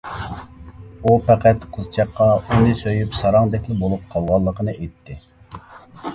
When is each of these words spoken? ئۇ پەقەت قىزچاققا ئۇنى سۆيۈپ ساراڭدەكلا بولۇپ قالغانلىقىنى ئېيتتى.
ئۇ 1.03 1.11
پەقەت 1.27 1.67
قىزچاققا 1.75 2.31
ئۇنى 2.39 2.73
سۆيۈپ 2.81 3.15
ساراڭدەكلا 3.21 3.79
بولۇپ 3.85 4.09
قالغانلىقىنى 4.17 4.77
ئېيتتى. 4.81 5.21